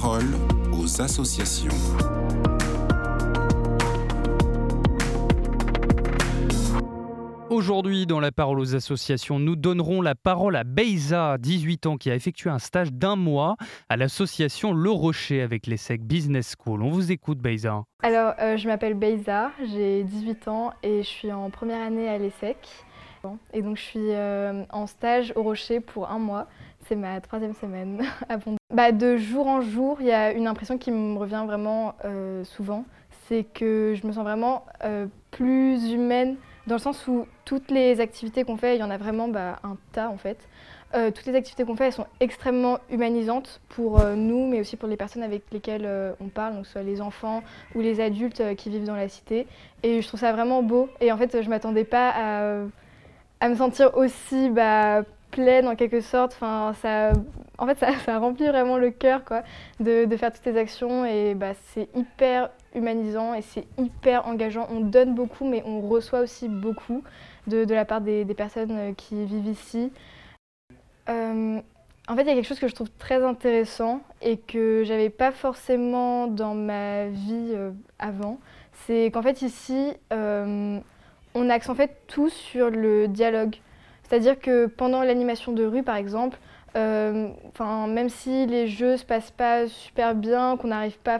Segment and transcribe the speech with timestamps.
[0.00, 0.24] parole
[0.72, 1.68] aux associations.
[7.50, 12.10] Aujourd'hui, dans la parole aux associations, nous donnerons la parole à Beiza, 18 ans, qui
[12.10, 13.56] a effectué un stage d'un mois
[13.90, 16.82] à l'association Le Rocher avec l'ESSEC Business School.
[16.82, 17.82] On vous écoute, Beiza.
[18.02, 22.16] Alors, euh, je m'appelle Beiza, j'ai 18 ans et je suis en première année à
[22.16, 22.56] l'ESSEC.
[23.52, 26.48] Et donc, je suis euh, en stage au Rocher pour un mois.
[26.86, 28.36] C'est ma troisième semaine à
[28.72, 32.44] Bah, de jour en jour, il y a une impression qui me revient vraiment euh,
[32.44, 32.84] souvent.
[33.28, 34.64] C'est que je me sens vraiment
[35.30, 38.98] plus humaine dans le sens où toutes les activités qu'on fait, il y en a
[38.98, 40.48] vraiment bah, un tas en fait.
[40.94, 44.76] Euh, toutes les activités qu'on fait, elles sont extrêmement humanisantes pour euh, nous, mais aussi
[44.76, 47.42] pour les personnes avec lesquelles euh, on parle, donc soit les enfants
[47.74, 49.46] ou les adultes qui vivent dans la cité.
[49.82, 50.90] Et je trouve ça vraiment beau.
[51.00, 52.56] Et en fait, je ne m'attendais pas à,
[53.40, 55.02] à, me sentir aussi bah,
[55.32, 56.32] pleine en quelque sorte.
[56.34, 57.12] Enfin, ça,
[57.58, 59.42] en fait, ça, ça remplit vraiment le cœur quoi,
[59.80, 61.04] de, de, faire toutes ces actions.
[61.04, 64.68] Et bah, c'est hyper humanisant et c'est hyper engageant.
[64.70, 67.02] On donne beaucoup, mais on reçoit aussi beaucoup
[67.48, 69.90] de, de la part des, des, personnes euh, qui vivent ici.
[71.08, 71.60] Euh,
[72.08, 75.10] en fait, il y a quelque chose que je trouve très intéressant et que j'avais
[75.10, 78.38] pas forcément dans ma vie euh, avant.
[78.86, 83.56] C'est qu'en fait, ici, on axe en fait tout sur le dialogue.
[84.12, 86.36] C'est-à-dire que pendant l'animation de rue, par exemple,
[86.76, 87.30] euh,
[87.88, 91.18] même si les jeux se passent pas super bien, qu'on n'arrive pas,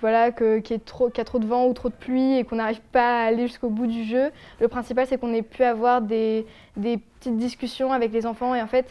[0.00, 0.78] voilà, qu'il y, a
[1.24, 3.88] trop de vent ou trop de pluie et qu'on n'arrive pas à aller jusqu'au bout
[3.88, 4.30] du jeu.
[4.60, 6.46] Le principal, c'est qu'on ait pu avoir des,
[6.76, 8.86] des, petites discussions avec les enfants et en fait,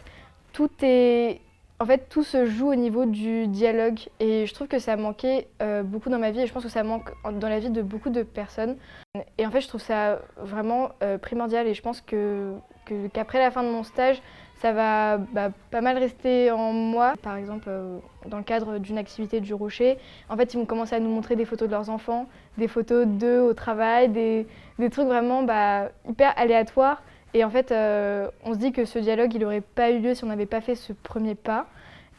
[0.51, 1.39] tout est...
[1.79, 5.47] En fait, tout se joue au niveau du dialogue et je trouve que ça manquait
[5.61, 7.81] euh, beaucoup dans ma vie et je pense que ça manque dans la vie de
[7.81, 8.75] beaucoup de personnes.
[9.37, 12.55] Et en fait, je trouve ça vraiment euh, primordial et je pense que
[13.13, 14.21] qu'après la fin de mon stage,
[14.61, 17.13] ça va bah, pas mal rester en moi.
[17.21, 19.97] Par exemple, euh, dans le cadre d'une activité du Rocher,
[20.29, 22.27] en fait, ils vont commencer à nous montrer des photos de leurs enfants,
[22.57, 24.47] des photos d'eux au travail, des,
[24.89, 27.03] trucs vraiment bah, hyper aléatoires.
[27.33, 30.15] Et en fait, euh, on se dit que ce dialogue, il n'aurait pas eu lieu
[30.15, 31.67] si on n'avait pas fait ce premier pas.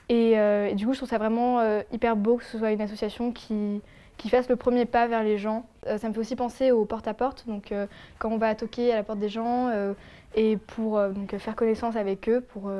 [0.09, 3.33] Et, euh, du coup, je trouve ça vraiment hyper beau que ce soit une association
[3.33, 3.81] qui,
[4.17, 5.67] qui fasse le premier pas vers les gens.
[5.87, 7.87] Euh, ça me fait aussi penser au porte-à-porte, donc euh,
[8.19, 9.95] quand on va toquer à la porte des gens euh,
[10.35, 11.01] et pour
[11.39, 12.71] faire connaissance avec eux, pour,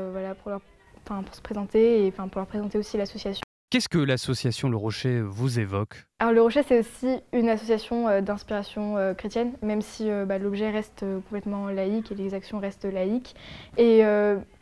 [1.05, 3.46] pour se présenter et pour leur présenter aussi l'association.
[3.77, 6.07] Qu'est-ce que l'association Le Rocher vous évoque?
[6.19, 11.67] Alors Le Rocher, c'est aussi une association d'inspiration chrétienne, même si bah, l'objet reste complètement
[11.67, 13.35] laïque et les actions restent laïques.
[13.77, 14.03] Et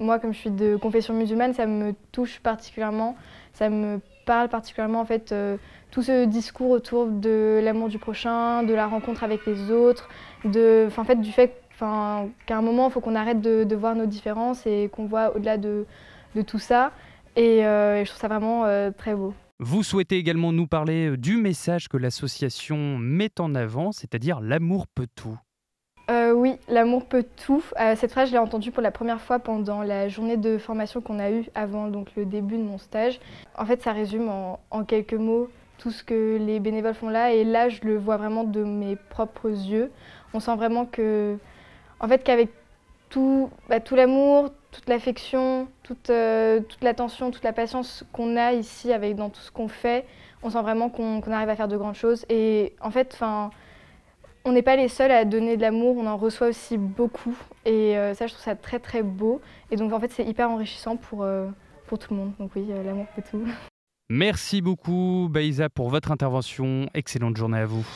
[0.00, 3.14] moi, comme je suis de confession musulmane, ça me touche particulièrement,
[3.52, 5.32] ça me parle particulièrement en fait
[5.92, 10.08] tout ce discours autour de l'amour du prochain, de la rencontre avec les autres,
[10.44, 10.88] de,
[11.22, 15.06] du fait qu'à un moment, il faut qu'on arrête de, voir nos différences et qu'on
[15.06, 15.86] voit au-delà de,
[16.34, 16.90] de, tout ça.
[17.36, 19.34] Et, euh, et, je trouve ça vraiment euh, très beau.
[19.60, 24.86] Vous souhaitez également nous parler euh, du message que l'association met en avant, c'est-à-dire l'amour
[24.86, 25.38] peut tout.
[26.10, 27.64] Euh, oui, l'amour peut tout.
[27.80, 31.00] Euh, cette phrase, je l'ai entendue pour la première fois pendant la journée de formation
[31.00, 33.20] qu'on a eue avant donc, le début de mon stage.
[33.56, 37.32] En fait, ça résume en, en quelques mots tout ce que les bénévoles font là.
[37.32, 39.90] Et là, je le vois vraiment de mes propres yeux.
[40.34, 41.38] On sent vraiment que,
[42.00, 42.50] en fait, qu'avec
[43.08, 48.52] tout, bah, tout l'amour, toute l'affection, toute, euh, toute l'attention, toute la patience qu'on a
[48.52, 50.04] ici avec, dans tout ce qu'on fait,
[50.42, 52.26] on sent vraiment qu'on qu arrive à faire de grandes choses.
[52.28, 53.20] Et en fait,
[54.44, 57.36] on n'est pas les seuls à donner de l'amour, on en reçoit aussi beaucoup.
[57.64, 59.40] Et euh, ça, je trouve ça très très beau.
[59.70, 61.46] Et donc, en fait, c'est hyper enrichissant pour, euh,
[61.86, 62.32] pour tout le monde.
[62.40, 63.46] Donc oui, l'amour fait tout.
[64.10, 66.88] Merci beaucoup, Baïsa, pour votre intervention.
[66.94, 67.86] Excellente journée à vous.